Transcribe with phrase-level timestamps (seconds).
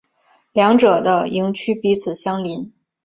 [0.53, 2.73] 两者的营区彼此相邻。